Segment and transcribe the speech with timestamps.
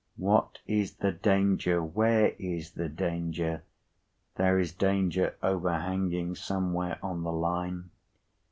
[0.17, 1.83] "What is the danger?
[1.83, 3.61] Where is the danger?
[4.33, 7.91] There is danger overhanging, somewhere on the Line.